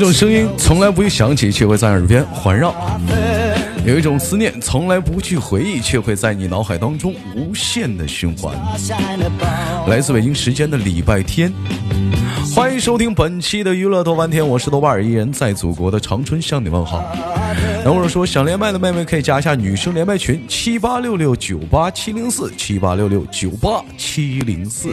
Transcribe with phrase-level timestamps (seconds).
[0.00, 2.72] 种声音从来不会响起，却会在耳边环绕；
[3.84, 8.56] 有一种思念从来不去回忆，却会在你脑海当中无限的循环。
[9.86, 11.52] 来自北京时间的礼拜天，
[12.54, 17.04] 欢迎收听本期的娱乐多半天，我是豆瓣儿，一人在祖国的长春向你问好。
[17.84, 24.88] 那我说想连麦的妹妹可以加一下女生连麦群七八六六九八七零四七八六六九八七零四。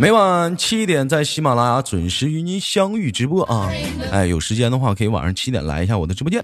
[0.00, 3.70] 每晚七点在喜马拉雅准时与您相遇直播啊！
[4.10, 6.42] 哎，有时间的话可以晚上七点来一下我的直播间。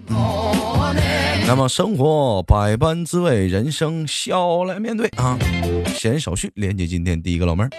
[1.47, 5.39] 那么生活百般滋味，人生笑来面对啊！
[5.95, 7.71] 闲少叙，连接今天第一个老妹儿。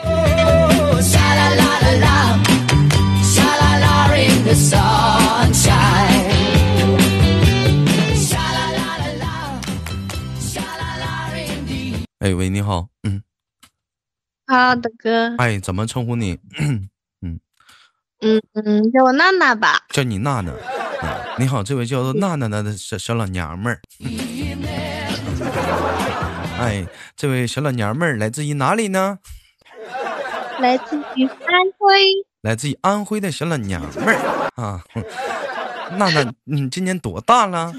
[12.17, 13.22] 哎喂，你好，嗯。
[14.48, 16.40] 好的哥，哎，怎么称呼你？
[17.22, 17.40] 嗯
[18.22, 19.86] 嗯嗯，叫我娜娜吧。
[19.89, 20.54] 叫你娜娜。
[21.38, 23.81] 你好，这位叫做娜娜的小小老娘们儿。
[26.59, 29.20] 哎，这位小老娘们儿来自于哪里呢？
[30.59, 32.02] 来自于安徽。
[32.42, 34.16] 来自于安徽的小老娘们儿
[34.56, 34.82] 啊。
[35.98, 37.72] 娜娜，你今年多大了？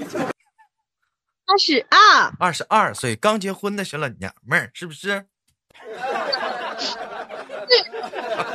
[1.45, 2.31] 二十二。
[2.39, 5.25] 二十二岁，刚结婚的小老娘们儿，是不是？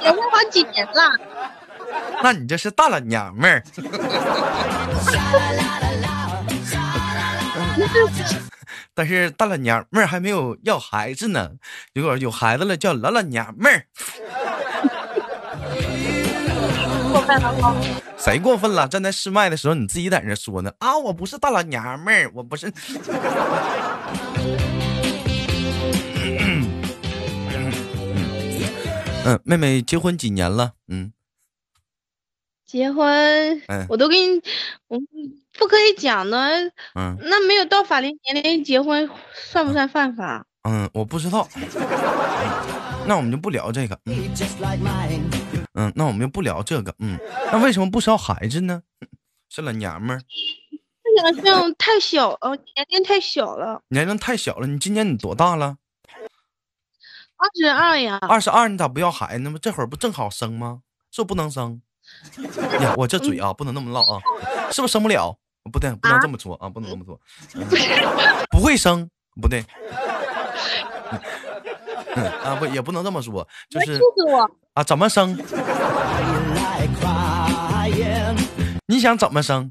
[0.02, 0.92] 结婚好几年了，
[2.22, 3.62] 那你这是大老娘们儿。
[8.94, 11.50] 但是大老娘们儿还没有要孩子呢，
[11.92, 13.86] 如果有孩子了叫老老娘们儿。
[17.12, 17.74] 过分了吗？
[18.16, 18.88] 谁过分了？
[18.88, 20.96] 站在试麦的时候你自己在那说呢啊！
[20.96, 22.72] 我不是大老娘们儿，我不是。
[29.24, 30.74] 嗯，妹妹结婚几年了？
[30.88, 31.12] 嗯，
[32.66, 34.42] 结婚，我都给你，
[34.88, 34.98] 我
[35.58, 36.50] 不可以讲呢。
[36.94, 40.46] 嗯，那没有到法定年龄结婚算不算犯法？
[40.62, 41.48] 嗯，我不知道。
[43.06, 43.98] 那我们就不聊这个。
[45.74, 46.94] 嗯，那我们就不聊这个。
[46.98, 47.18] 嗯，
[47.52, 48.82] 那为什么不生孩子呢？
[49.48, 50.22] 是老娘们儿。
[51.16, 53.82] 这个像太小了，年龄太小了。
[53.88, 55.76] 年龄太小了，你今年你多大了？
[57.44, 59.58] 二十二呀，二十二，你咋不要孩子呢？
[59.60, 60.80] 这会儿不正好生吗？
[61.10, 61.82] 是不不能生？
[62.80, 64.18] 呀，我这嘴啊，不能那么唠啊，
[64.72, 65.36] 是不是生不了？
[65.70, 67.20] 不对，不能这么说啊，不能这么说，
[68.50, 69.10] 不会生，
[69.42, 69.62] 不对，
[72.42, 74.00] 啊不，也不能这么说，就是
[74.72, 75.36] 啊，怎么生？
[78.86, 79.70] 你想怎么生？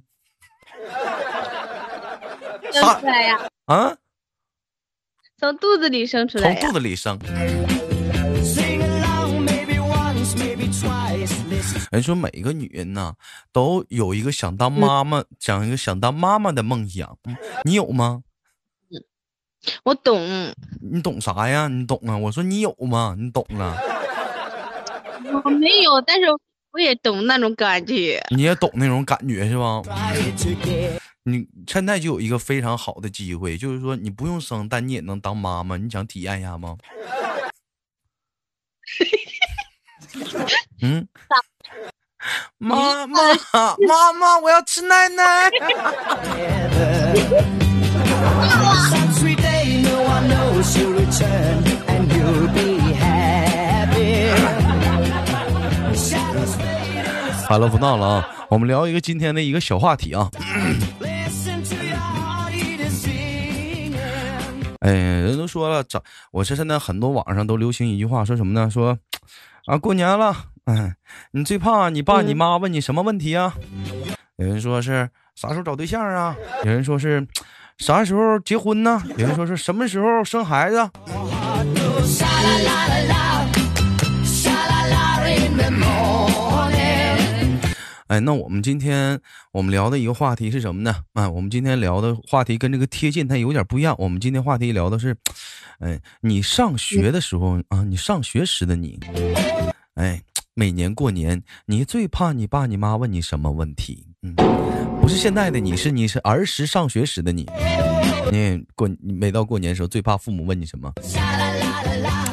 [2.72, 3.40] 生出来呀？
[3.66, 3.96] 啊？
[5.44, 7.20] 从肚子里生出来，从肚子里生。
[11.92, 13.14] 人说每一个女人呢，
[13.52, 17.18] 都有一个想当妈妈、想一个想当妈妈的梦想。
[17.66, 18.24] 你有吗？
[19.84, 20.18] 我懂。
[20.82, 21.68] 你懂啥呀？
[21.68, 22.16] 你懂啊？
[22.16, 23.14] 我说你有吗？
[23.20, 23.76] 你懂了？
[25.44, 26.28] 我没有，但是
[26.74, 28.22] 我也懂那种感觉。
[28.36, 29.82] 你也懂那种感觉是吧？
[31.24, 35.78] 你现在就有一个非常好的机会，就是说你不用生，但你也能当妈妈。
[35.78, 36.76] 你想体验一下吗？
[40.82, 41.08] 嗯。
[42.58, 43.20] 妈妈，
[43.88, 45.52] 妈妈，我要吃奶奶。
[57.54, 58.30] 好了，不闹了啊！
[58.50, 60.28] 我们聊一个今天的一个小话题啊。
[64.80, 68.72] 哎，人都说了，长我是现在很多网上都流行一句话，说什么呢？
[68.72, 68.98] 说
[69.68, 70.96] 啊，过年了，哎，
[71.34, 73.54] 你最怕你爸你妈问你什么问题啊？
[74.38, 76.36] 有人说是啥时候找对象啊？
[76.66, 77.24] 有人说是
[77.78, 79.00] 啥时候结婚呢？
[79.16, 80.90] 有人说是什么时候生孩子？
[88.14, 89.20] 哎，那我们今天
[89.52, 90.98] 我们聊的一个话题是什么呢？
[91.14, 93.96] 啊，我们今天聊的话题跟这个贴近，它有点不一样。
[93.98, 95.18] 我们今天话题聊的是，
[95.80, 99.00] 哎，你上学的时候啊，你上学时的你，
[99.96, 100.22] 哎，
[100.54, 104.06] 每年过年你最怕你爸你妈问你什么问题？
[104.22, 104.36] 嗯，
[105.02, 107.50] 不是现在的你，是你是儿时上学时的你，
[108.32, 110.94] 你过每到过年的时候最怕父母问你什么？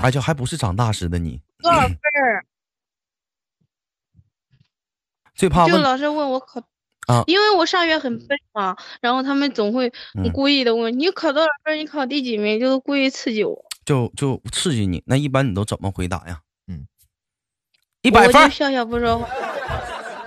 [0.03, 1.41] 而且还不是长大时的你。
[1.63, 1.97] 多少分？
[5.41, 6.61] 最怕就老是问我考
[7.07, 9.91] 啊，因为我上学很笨嘛，然后他们总会
[10.35, 15.03] 故意的问你考多少分，你考第几名，就是故意刺激我，就就刺激你。
[15.07, 16.41] 那一般你都怎么回答呀？
[16.69, 16.87] 嗯，
[18.03, 18.51] 一百分。
[18.51, 19.27] 笑笑不说话。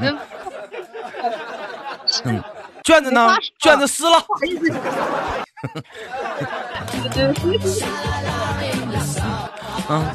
[2.25, 2.43] 嗯，
[2.83, 3.37] 卷子呢？
[3.59, 4.17] 卷子撕了。
[9.89, 10.05] 嗯，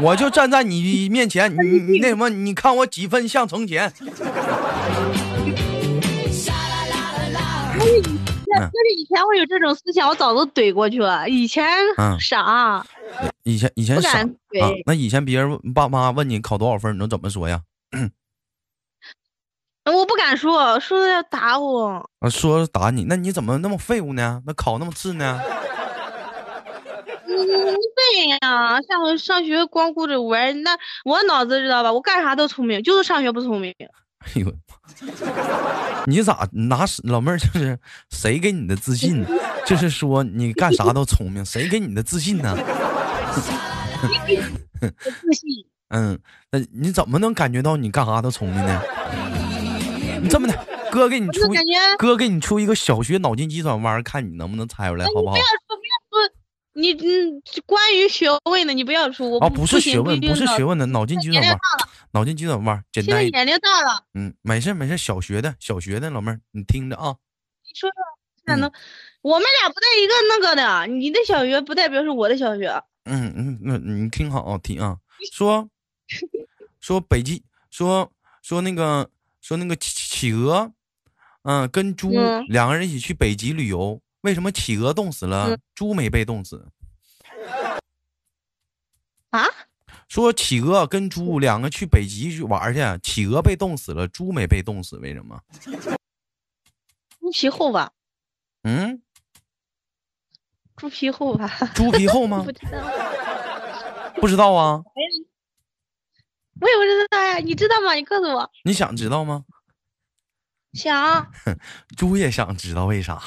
[0.00, 2.28] 我就站在你面前，你你那什么？
[2.28, 3.92] 你看我几分像从前？
[8.48, 11.28] 要是以前我有这种思想，我早都怼过去了。
[11.28, 11.66] 以前
[12.18, 12.84] 傻，
[13.42, 14.24] 以前以前傻。
[14.86, 17.60] 那以前别人爸妈问你考多少分，你能怎么说呀？
[19.84, 22.10] 我不敢说，说了要打我。
[22.20, 24.42] 啊，说打你，那你怎么那么废物呢？
[24.46, 25.40] 那考那么次呢？
[27.46, 31.92] 对呀，上上学光顾着玩，那我脑子知道吧？
[31.92, 33.74] 我干啥都聪明，就是上学不聪明。
[34.18, 34.52] 哎呦，
[36.06, 37.38] 你咋拿老妹儿？
[37.38, 37.78] 就是
[38.10, 39.24] 谁给你的自信？
[39.64, 42.56] 就是说你干啥都聪明，谁给你的自信呢？
[43.32, 43.40] 自
[45.32, 45.64] 信。
[45.90, 46.18] 嗯，
[46.50, 48.82] 那你怎么能感觉到你干啥都聪明呢？
[50.20, 51.42] 你这么的，哥给你出，
[51.98, 55.36] 哥给你出一个小学脑筋急转弯，看你能不能猜出来，好不好？
[56.76, 59.38] 你嗯，关于学问的，你不要出。
[59.38, 61.58] 啊，不是学问，不是学问的，脑筋急转弯。
[62.12, 63.22] 脑筋急转弯，简单。
[63.22, 64.04] 现在年龄大了。
[64.14, 67.16] 嗯，没事没事，小学的，小学的老妹儿，你听着啊。
[67.62, 67.96] 你说说，
[68.46, 68.70] 才能？
[69.22, 72.68] 我们俩不在一个那个的，你的小学不代表是我的小学。
[73.04, 74.98] 嗯嗯，那你听好听啊，
[75.32, 75.68] 说
[76.80, 78.12] 说北极，说
[78.42, 79.10] 说那个。
[79.42, 80.72] 说那个企企鹅，
[81.44, 82.10] 嗯，跟猪
[82.48, 86.66] 两个人一起去北极旅游，为什么企鹅冻死了，猪没被冻死？
[89.30, 89.44] 啊？
[90.08, 95.40] 说企鹅跟猪两个去北极去玩去，企鹅被冻死了，猪没被冻死，为什么？
[97.20, 97.92] 猪皮厚吧？
[98.62, 99.02] 嗯？
[100.76, 101.48] 猪皮厚吧？
[101.74, 102.42] 猪皮厚吗？
[102.44, 102.78] 不知道。
[104.20, 104.82] 不知道啊？
[106.60, 107.94] 我也不知道呀，你知道吗？
[107.94, 108.50] 你告诉我。
[108.64, 109.44] 你想知道吗？
[110.76, 111.26] 想。
[111.96, 113.14] 猪也想知道为啥。
[113.14, 113.22] 啊。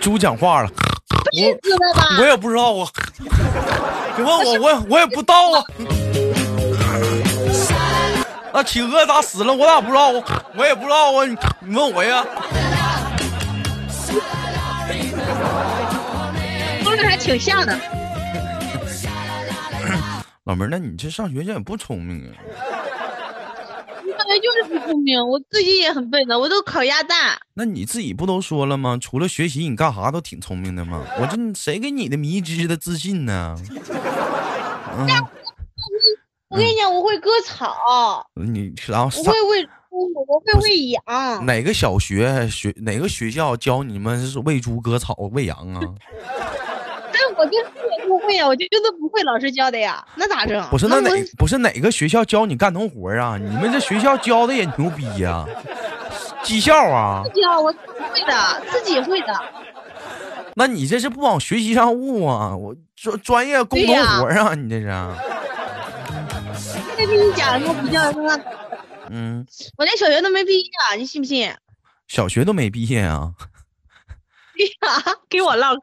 [0.00, 0.70] 猪讲话了。
[1.30, 2.88] 我我也不知道啊。
[4.16, 5.62] 你问我，我我也不知道啊。
[8.52, 9.52] 那企鹅咋死了？
[9.52, 10.24] 我咋不知道啊？
[10.56, 11.24] 我也不知道啊。
[11.26, 12.24] 你你问我呀。
[17.00, 17.78] 还挺像的，
[20.48, 22.32] 老妹儿，那你这上学也不聪明啊？
[24.02, 27.38] 你本来就是不聪明，我自己也很笨的，我都烤鸭蛋。
[27.52, 28.96] 那你自己不都说了吗？
[28.98, 31.04] 除了学习，你干啥都挺聪明的吗？
[31.20, 33.54] 我这谁给你的迷之的自信呢？
[34.96, 35.06] 嗯，
[36.48, 38.26] 我跟你讲，我会割草。
[38.34, 39.70] 你然后我会喂猪，
[40.26, 41.44] 我会喂羊。
[41.44, 45.80] 哪个小学学哪个学校教你们是喂猪、割草、喂羊啊？
[47.38, 50.60] 我就是不会呀，我就就是不会老师教的呀，那咋整？
[50.70, 53.38] 不是那哪不是哪个学校教你干农活啊？
[53.38, 55.46] 你们这学校教的也牛逼呀，
[56.42, 57.22] 技校啊？
[57.34, 59.32] 教我会的，自己会的。
[60.54, 62.56] 那你这是不往学习上悟啊？
[62.56, 64.54] 我专专业工农活啊？
[64.56, 64.86] 你这是？
[66.96, 68.36] 再跟你讲，我比较什么？
[69.10, 71.54] 嗯，我连小学都没毕业，你信不信？
[72.08, 73.32] 小学都没毕业啊？
[74.64, 75.80] 呀， 给我唠嗑，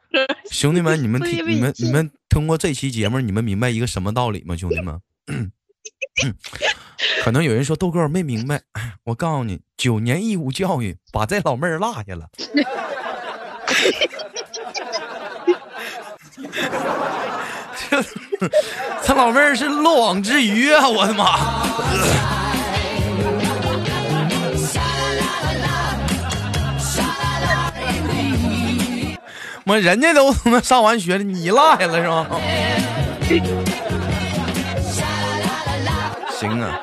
[0.52, 4.56] 兄弟们，你们听，你们你们通过这期节目，你们明白一个什么道理吗？
[4.58, 5.00] 兄弟们，
[7.24, 8.62] 可能有人说豆哥没明白，
[9.06, 12.30] 我告诉你，九年义务教育把这老妹儿落下了。
[17.90, 18.02] 这
[19.04, 20.88] 这老妹儿是漏网之鱼啊！
[20.90, 22.35] 我的妈！
[29.66, 32.28] 妈，人家都他妈上完学了，你落下了是吗？
[36.30, 36.80] 行啊，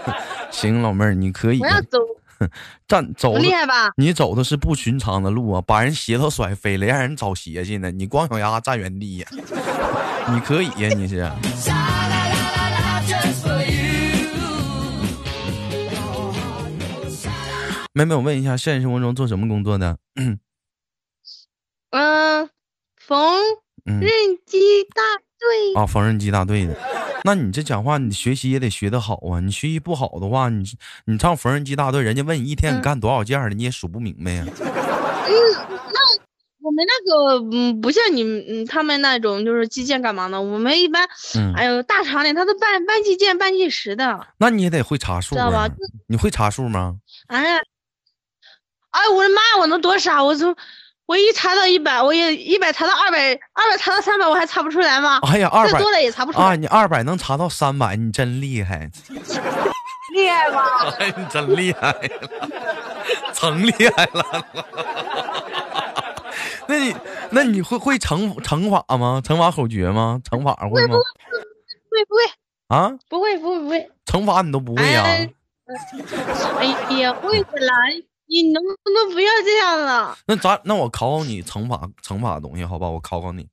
[0.51, 1.61] 行，老妹儿，你可以。
[1.61, 1.99] 我要走，
[2.89, 3.93] 站走厉害吧？
[3.97, 7.93] 你走的是不寻常的路啊，把人鞋都甩飞了，让人找鞋去呢。
[7.93, 9.29] 你光脚丫站原地呀？
[10.33, 11.31] 你可以呀，你是。
[17.93, 19.99] 妹妹，我问一下，现实生活中做什么工作的？
[20.17, 20.39] 嗯。
[23.13, 24.59] 缝纫机
[24.95, 25.03] 大
[25.39, 26.75] 队啊，缝纫机大队的，
[27.25, 29.39] 那你这讲话，你学习也得学得好啊。
[29.41, 30.65] 你学习不好的话，你
[31.05, 34.47] 你上缝纫机大队，人家问你一天你干多少件的，你也数不明白呀。
[34.47, 34.57] 嗯，
[35.69, 36.01] 那
[36.63, 40.41] 我们那个嗯，不像你嗯他们那种就是计件干嘛呢？
[40.41, 41.07] 我们一般，
[41.55, 44.27] 哎呦，大厂里他都半半计件、半计时的。
[44.39, 45.69] 那你也得会查数，知道吧？
[46.09, 46.97] 你会查数吗？
[47.27, 47.59] 哎，
[48.91, 49.61] 哎，我的妈！
[49.61, 50.25] 我能多傻？
[50.25, 50.57] 我从。
[51.13, 55.19] 我一查到一百，我也一百查到二百，二百查到三百，我还查不出来吗？
[55.31, 56.55] 哎呀，二百多了也查不出来啊！
[56.55, 58.91] 你二百能查到三百，你真厉害，
[60.15, 60.63] 厉害吗？
[60.99, 61.95] 哎，你真厉害，
[63.35, 64.47] 成厉害了。
[66.67, 66.97] 那你
[67.29, 69.21] 那你会会乘乘法吗？
[69.23, 70.19] 乘法口诀吗？
[70.31, 70.97] 乘法会吗？
[71.91, 72.23] 会不会
[72.75, 72.91] 啊？
[73.11, 75.03] 不会不会不会，乘法你都不会呀？
[75.05, 75.29] 哎
[76.97, 77.75] 呀，会的啦。
[78.33, 80.17] 你能不能不要这样了？
[80.27, 82.89] 那咱那我考考你乘法乘法的东西，好吧？
[82.89, 83.47] 我考考你。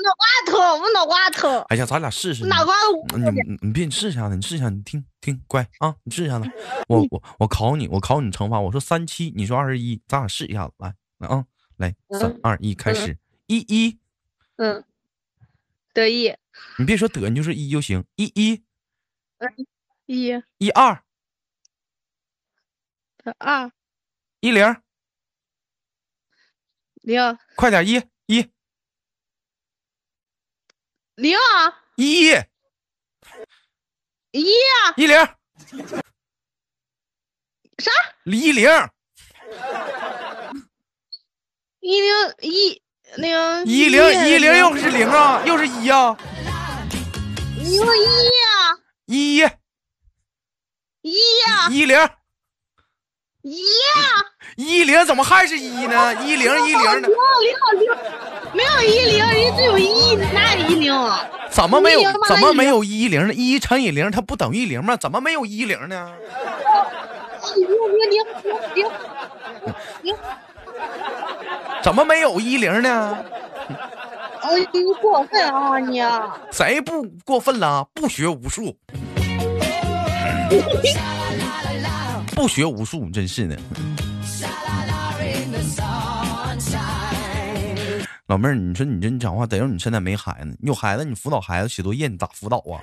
[0.00, 1.60] 脑瓜疼，我脑瓜疼。
[1.62, 2.46] 哎呀，咱俩试试。
[2.46, 2.72] 脑瓜
[3.08, 3.20] 疼。
[3.34, 6.48] 你你别试一下子，你试一下，你听听，乖啊，你试一下子。
[6.86, 8.60] 我我我考你，我考你乘法。
[8.60, 11.44] 我说三七，你说二十一，咱俩试一下子，来来啊，
[11.78, 13.98] 来三二一，开始一一。
[14.58, 14.84] 嗯，
[15.92, 16.32] 得意。
[16.78, 18.04] 你别说得，你就是一就行。
[18.14, 18.62] 一一。
[19.38, 19.52] 嗯，
[20.06, 20.40] 一。
[20.58, 21.02] 一二。
[23.38, 23.72] 二。
[24.40, 24.80] 一零，
[27.02, 28.48] 零，快点一一，
[31.16, 31.36] 零，
[31.96, 32.28] 一，
[34.30, 34.46] 一，
[34.96, 35.18] 一零，
[37.78, 37.90] 啥？
[38.26, 38.70] 一零，
[41.80, 42.12] 一零
[42.46, 42.80] 一
[43.16, 46.16] 零一零一零又是零啊，又是一啊，
[47.56, 47.84] 一一呀，
[49.06, 51.98] 一一呀，一零。
[53.48, 54.24] 一呀，
[54.56, 56.14] 一零怎么还是一呢？
[56.22, 57.08] 一零一零呢？
[57.08, 57.90] 零零零，
[58.52, 61.26] 没有一零，人只有一，哪有一零啊？
[61.48, 62.02] 怎么没有？
[62.28, 63.32] 怎么没有一零呢？
[63.32, 64.96] 一乘以零，它不等于零吗？
[64.96, 66.12] 怎么没有一零呢？
[67.56, 67.70] 零零
[68.10, 68.10] 零
[68.74, 68.86] 零
[70.02, 70.14] 零，
[71.82, 73.16] 怎么没有一零呢？
[74.42, 76.02] 哎，你过分啊你！
[76.50, 77.88] 谁不过分了？
[77.94, 78.76] 不学无术。
[82.38, 83.58] 不学无术，真是的。
[88.28, 92.78] 老妹儿，你说你这你讲话，得让你现在没孩子，你有孩子，你辅导孩子写作业，你咋辅导啊？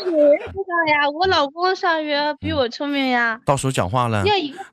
[0.00, 3.38] 那有人辅导呀，我老公上学比我聪明呀。
[3.44, 4.24] 到时候讲话了，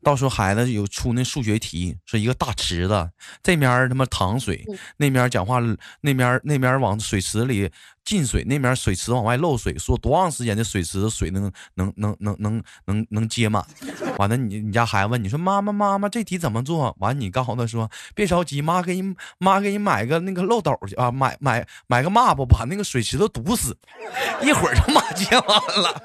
[0.01, 3.10] 到时候孩子有出那数学题，说一个大池子，
[3.44, 4.63] 这面他妈淌水，
[4.96, 5.60] 那面讲话，
[6.00, 7.70] 那面那面往水池里。
[8.06, 13.66] 进水那边水池往外漏水，说多长时间的水池的水能能能能能能能接满？
[14.18, 16.96] 完了，你你家孩子问你说妈妈妈妈这题怎么做？
[17.00, 23.76] 完，你告诉他说别着急，妈给你妈给你买个那个漏斗去啊，买买买个抹布把那个水池都堵死，
[24.42, 25.44] 一会儿就马接完
[25.82, 26.02] 了。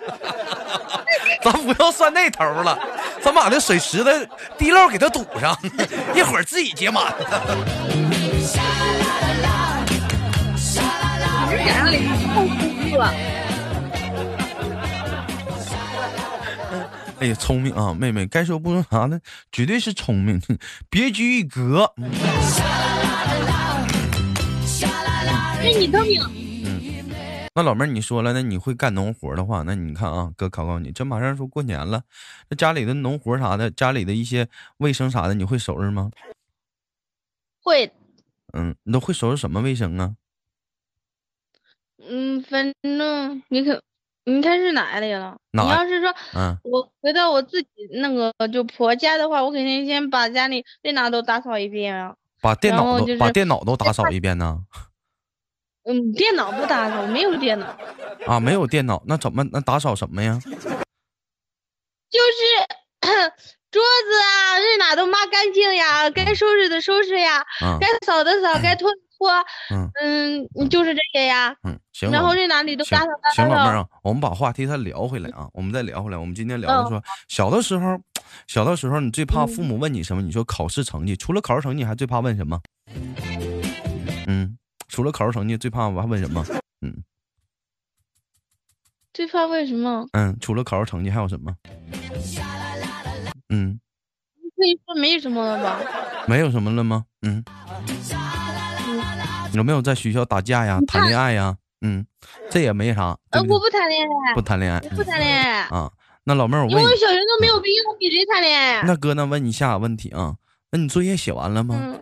[1.45, 2.79] 咱不要算那头了，
[3.23, 4.29] 咱把那水池的
[4.59, 5.57] 地漏给它堵上，
[6.15, 7.15] 一会儿自己接满。
[17.21, 19.21] 哎呀，聪明啊，妹妹，该说不说啥呢？
[19.53, 20.41] 绝对是聪明，
[20.89, 21.93] 别具一格。
[25.63, 26.23] 那你聪明。
[26.65, 26.81] 嗯，
[27.55, 32.05] 那老妹儿，你说了，那你会干农活的话，那你看啊，哥考考你，这马上说过年了，
[32.49, 34.49] 那家里的农活啥的，家里的一些
[34.79, 36.11] 卫生啥的，你会收拾吗？
[37.63, 37.93] 会。
[38.55, 40.15] 嗯，你都会收拾什么卫生啊？
[42.09, 43.83] 嗯，反正你可，
[44.25, 45.37] 你看是哪里了？
[45.53, 47.69] 你要是说，嗯，我回到我自己
[48.01, 52.15] 那个就婆家的话，我肯定先把家里电脑都打扫一遍啊。
[52.43, 54.61] 把电脑都把电脑都打扫一遍呢？
[55.85, 57.67] 嗯，电脑不打扫，没有电脑。
[58.27, 60.39] 啊，没有电脑，那怎么那打扫什么呀？
[60.45, 60.51] 就
[62.19, 62.43] 是
[63.71, 67.45] 桌子啊，这哪都抹干净呀，该收拾的收拾呀，
[67.81, 68.91] 该扫的扫，该拖。
[69.21, 69.31] 我
[69.71, 69.91] 嗯
[70.57, 71.55] 嗯，就是这些呀。
[71.63, 72.11] 嗯，行。
[72.11, 73.43] 然后这哪里都打扫打扫。
[73.43, 76.17] 行，老妹儿啊，我们把话题再聊回来啊，我们再聊回来。
[76.17, 78.01] 我们今天聊的说，小的时候，
[78.47, 80.23] 小的时候你最怕父母问你什么？
[80.23, 82.59] 你说考试成绩，除了考试成绩，还最怕问什么？
[84.27, 84.57] 嗯，
[84.89, 86.43] 除了考试成绩，最怕我还问什么？
[86.81, 87.05] 嗯，
[89.13, 90.07] 最怕问什么？
[90.13, 91.55] 嗯，除了考试成绩还有什么？
[93.51, 93.79] 嗯，
[94.57, 95.79] 可以说没什么了吧？
[96.27, 97.05] 没有什么了吗？
[97.21, 97.45] 嗯。
[99.53, 100.79] 有没有在学校打架呀？
[100.87, 101.57] 谈恋爱呀？
[101.83, 102.05] 嗯，
[102.51, 103.17] 这也没啥。
[103.31, 104.35] 呃，我不谈恋爱。
[104.35, 104.81] 不谈恋爱。
[104.81, 105.63] 不谈恋爱。
[105.63, 105.91] 啊，
[106.25, 108.83] 那老妹儿，我问你，我小学都没有毕业，我比谁谈恋爱？
[108.83, 110.35] 那哥，那问你下个问题啊，
[110.71, 111.75] 那你作业写完了吗？
[111.75, 111.97] 啊，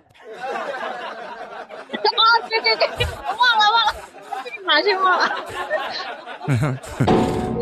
[2.48, 3.94] 对对对，忘了忘了，
[4.66, 5.24] 马上忘了。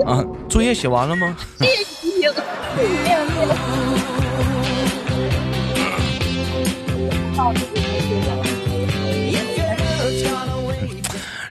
[0.11, 1.37] 啊，作业写完了吗？
[1.59, 2.33] 谢谢提醒。
[3.05, 3.86] 没有没有。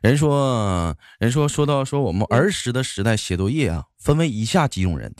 [0.05, 5.11] 人说，人说，说到说我们儿时的时代写作业啊，分为以下几种人，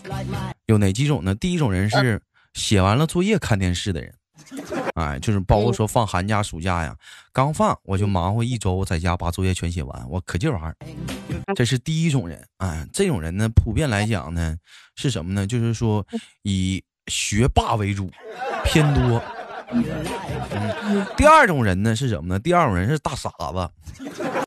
[0.68, 1.34] 有哪几种呢？
[1.34, 2.22] 第一种人是
[2.54, 4.14] 写完了作业看电视的人，
[4.94, 6.96] 哎，就是包括说放寒假、暑假呀，
[7.34, 10.76] 刚放我就忙活一周，在家把作业全写完，我可劲玩。
[11.56, 14.56] 这是第一种人，哎，这种人呢，普遍来讲呢，
[14.96, 15.48] 是什么呢？
[15.48, 16.06] 就是说
[16.44, 18.08] 以学霸为主，
[18.64, 19.20] 偏多。
[19.72, 22.40] 嗯， 第二种人呢是什么呢？
[22.40, 23.70] 第二种人是大傻子，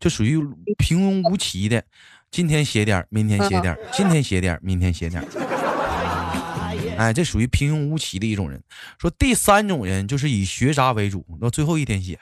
[0.01, 0.39] 就属于
[0.79, 1.83] 平庸无奇的，
[2.31, 5.23] 今天写点明天写点 今天写点明天写点
[6.97, 8.61] 哎，这属于平庸无奇的一种人。
[8.99, 12.19] 说第三种人就是以学渣为主，到最后一天写。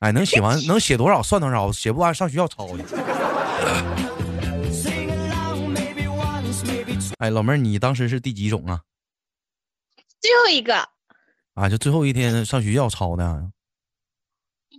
[0.00, 2.84] 哎，能写完能写多少算多少，写不完上学校抄去。
[7.18, 8.80] 哎，老妹儿，你当时是第几种啊？
[10.20, 10.86] 最后一个。
[11.56, 13.50] 啊，就最后一天上学校抄的？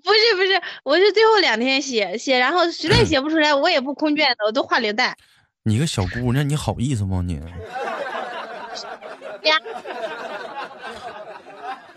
[0.03, 5.17] 不是不是，我是最后两天写写，然后实在写不出来，我也不空卷子，我都画零蛋。
[5.63, 7.33] 你个小姑娘，你好意思吗你？
[7.33, 7.41] 呀，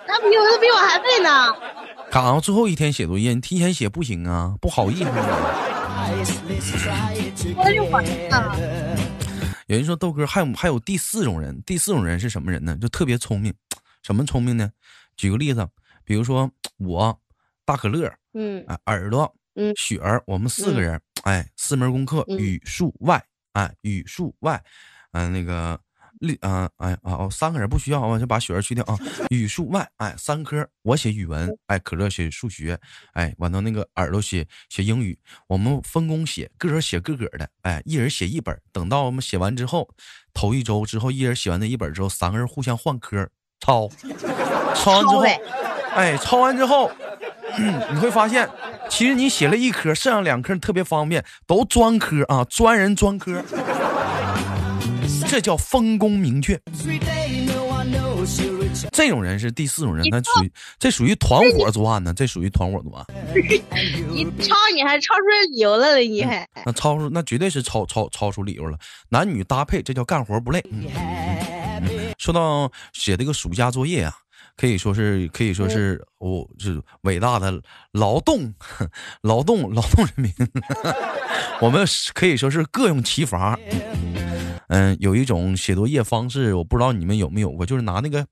[0.07, 1.55] 他比我，他比我还笨呢。
[2.11, 5.11] 赶上最后一天写作业，你提前写不行啊，不好意思。
[9.67, 12.79] 有人说豆哥还有还有第四种人，第四种人是什么人呢？
[12.81, 13.53] 就特别聪明。
[14.03, 14.71] 什么聪明呢？
[15.17, 15.69] 举个例子，
[16.05, 17.21] 比如说我
[17.65, 24.63] 大可乐，嗯，耳朵，嗯，雪儿，我们四个人，哎，四门功课，语数外，哎，语数外，
[25.13, 25.79] 嗯，那个
[26.21, 28.97] 历，啊，哎啊哦，三个人不需要，我就把雪儿去掉啊。
[29.29, 32.81] 语数外，哎，三科，我写语文，哎，可乐写数学，
[33.13, 38.59] 哎，完了那个耳朵写写英语，我们分工写，个人写个个的，哎，一人写一本。
[38.73, 39.95] 等到我们写完之后，
[40.33, 43.29] 头一周之后，一人写完那一本之后，三个人互相换科。
[43.61, 43.89] 抄，
[44.75, 45.25] 抄完之后，
[45.95, 46.91] 哎，抄完之后，
[47.93, 48.49] 你会发现，
[48.89, 53.43] 其实你写了一科，剩下两科特别方便，都专科啊，专人专科，
[55.29, 56.59] 这叫分工明确。
[58.93, 63.07] 这种人是第四种人，他属于这属于团伙作案呢，这属于团伙作案。
[64.11, 66.47] 你抄你还抄出来理由来了，你还！
[66.65, 70.63] 那抄出那绝对是抄抄抄出理由了，男女搭配，这叫干活不累。
[72.21, 74.15] 说到写这个暑假作业啊，
[74.55, 78.53] 可以说是可以说是我是伟大的劳动
[79.23, 80.31] 劳动劳动人民，
[81.63, 83.59] 我们可以说是各用其法。
[84.69, 88.25] 嗯，有一种写作业方式，我不知道你们有没有过，就是拿那个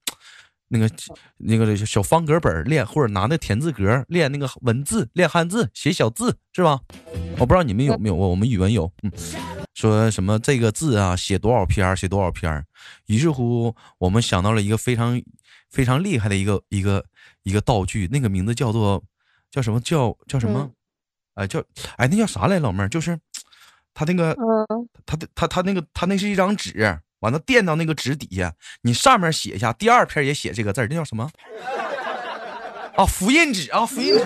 [0.69, 0.91] 那个
[1.39, 6.81] 那个小方格本练，或者拿那田字格练那个文字，练汉字，写小字，是吧？
[7.39, 9.13] 我不知道你们有没有过，我们语文有，嗯。
[9.75, 12.67] 说什么这个字啊，写多少篇写多少篇
[13.07, 15.23] 于是乎，我们想到了一个非常
[15.71, 17.05] 非常厉害的一个一个
[17.45, 19.01] 一个道具，那个名字叫做
[19.53, 20.69] 叫什么叫叫什么？
[21.35, 21.63] 哎，叫
[21.97, 22.89] 哎，那叫啥来，老妹儿？
[22.89, 23.17] 就是
[23.95, 24.37] 他那个，
[25.07, 28.53] 他的他他那个他那是一张纸，完了垫到那个纸底下，
[28.83, 31.31] 你上面写一下，第二篇也写这个字那叫什么？
[32.97, 34.25] 啊，复印纸啊，复印纸。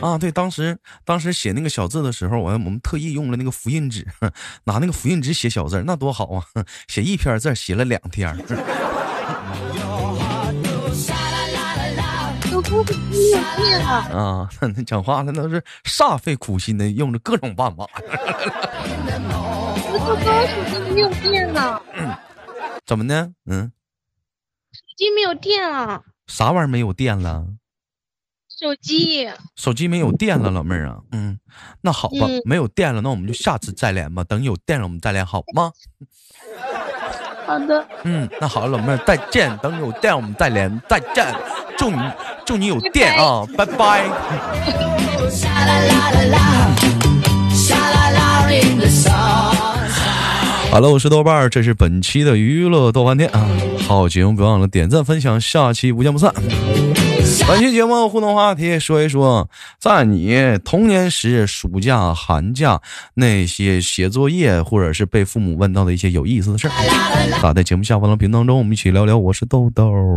[0.00, 4.06] 啊，对，当时当时写那个小字的时候，我我们特意用了那个复印纸，
[4.64, 6.42] 拿那个复印纸写小字，那多好啊！
[6.88, 8.34] 写一篇字写了两天。
[14.12, 17.86] 啊，那讲话那都是煞费苦心的，用着各种办法。
[19.92, 21.82] 我刚手机没有电了。
[22.86, 23.32] 怎么的？
[23.46, 23.72] 嗯。
[24.72, 26.02] 手机没有电了。
[26.26, 27.46] 啥玩意儿没有电了？
[28.60, 31.40] 手机，手机没有电了，老妹儿啊，嗯，
[31.80, 34.22] 那好吧，没有电了，那我们就下次再连吧。
[34.22, 35.72] 等有电了，我们再连，好吗？
[37.50, 37.84] 好的。
[38.04, 39.50] 嗯，那好，老妹儿再见。
[39.60, 41.26] 等有电，我们再连，再见。
[41.76, 41.98] 祝你，
[42.46, 44.04] 祝你有电啊，拜拜。
[50.70, 53.44] 好了，我是豆瓣儿，这是本期的娱乐豆瓣店啊。
[53.88, 56.32] 好节目，别忘了点赞分享，下期不见不散。
[57.46, 62.80] 本期节目互动话题，说一说在你童年时暑假、寒假
[63.14, 66.72] 那些写作业，或者是被父母问到的一些有意思的事儿。
[67.42, 69.18] 打在节目下方的评论当中，我们一起聊聊。
[69.18, 70.14] 我是豆豆。